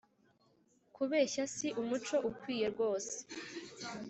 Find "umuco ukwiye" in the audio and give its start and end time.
1.81-2.65